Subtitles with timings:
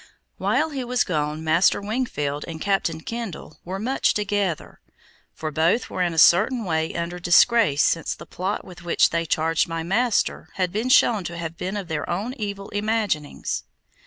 [0.39, 4.79] While he was gone, Master Wingfield and Captain Kendall were much together,
[5.31, 9.27] for both were in a certain way under disgrace since the plot with which they
[9.27, 13.61] charged my master had been shown to have been of their own evil imaginings.